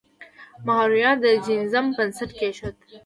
[0.65, 2.75] مهایورا د جینیزم بنسټ کیښود.